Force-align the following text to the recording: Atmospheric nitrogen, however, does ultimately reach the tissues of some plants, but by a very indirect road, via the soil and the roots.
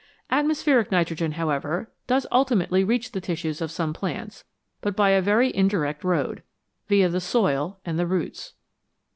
Atmospheric 0.31 0.89
nitrogen, 0.91 1.33
however, 1.33 1.91
does 2.07 2.25
ultimately 2.31 2.83
reach 2.83 3.11
the 3.11 3.21
tissues 3.21 3.61
of 3.61 3.69
some 3.69 3.93
plants, 3.93 4.43
but 4.81 4.95
by 4.95 5.11
a 5.11 5.21
very 5.21 5.55
indirect 5.55 6.03
road, 6.03 6.41
via 6.87 7.07
the 7.07 7.21
soil 7.21 7.77
and 7.85 7.99
the 7.99 8.07
roots. 8.07 8.53